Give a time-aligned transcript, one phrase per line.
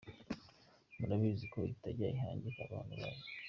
[0.97, 3.23] Murabizi ko itajya ihangika abantu bayo.